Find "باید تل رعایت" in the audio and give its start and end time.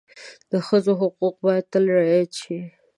1.45-2.31